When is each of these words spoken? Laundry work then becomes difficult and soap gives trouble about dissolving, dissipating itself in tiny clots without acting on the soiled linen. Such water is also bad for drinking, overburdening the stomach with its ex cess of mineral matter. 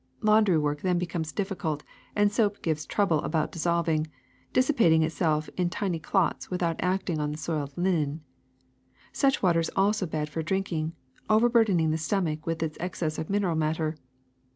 Laundry 0.23 0.57
work 0.57 0.81
then 0.81 0.97
becomes 0.97 1.31
difficult 1.31 1.83
and 2.15 2.31
soap 2.31 2.63
gives 2.63 2.87
trouble 2.87 3.21
about 3.21 3.51
dissolving, 3.51 4.07
dissipating 4.51 5.03
itself 5.03 5.47
in 5.57 5.69
tiny 5.69 5.99
clots 5.99 6.49
without 6.49 6.77
acting 6.81 7.19
on 7.19 7.29
the 7.31 7.37
soiled 7.37 7.77
linen. 7.77 8.21
Such 9.13 9.43
water 9.43 9.59
is 9.59 9.69
also 9.75 10.07
bad 10.07 10.27
for 10.27 10.41
drinking, 10.41 10.93
overburdening 11.29 11.91
the 11.91 11.99
stomach 11.99 12.47
with 12.47 12.63
its 12.63 12.77
ex 12.79 12.97
cess 12.97 13.19
of 13.19 13.29
mineral 13.29 13.55
matter. 13.55 13.95